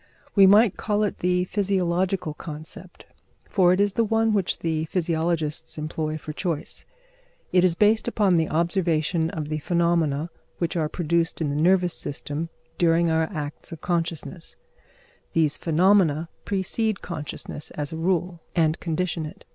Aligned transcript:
We 0.33 0.47
might 0.47 0.77
call 0.77 1.03
it 1.03 1.19
the 1.19 1.43
physiological 1.43 2.33
concept, 2.33 3.05
for 3.47 3.71
it 3.71 3.79
is 3.79 3.93
the 3.93 4.03
one 4.03 4.33
which 4.33 4.57
the 4.57 4.85
physiologists 4.85 5.77
employ 5.77 6.17
for 6.17 6.33
choice. 6.33 6.87
It 7.51 7.63
is 7.63 7.75
based 7.75 8.07
upon 8.07 8.35
the 8.37 8.49
observation 8.49 9.29
of 9.29 9.49
the 9.49 9.59
phenomena 9.59 10.31
which 10.57 10.75
are 10.75 10.89
produced 10.89 11.39
in 11.39 11.51
the 11.51 11.61
nervous 11.61 11.93
system 11.93 12.49
during 12.79 13.11
our 13.11 13.29
acts 13.31 13.71
of 13.71 13.81
consciousness; 13.81 14.55
these 15.33 15.55
phenomena 15.59 16.29
precede 16.45 17.03
consciousness 17.03 17.69
as 17.77 17.93
a 17.93 17.95
rule, 17.97 18.41
and 18.55 18.79
condition 18.79 19.27
it. 19.27 19.45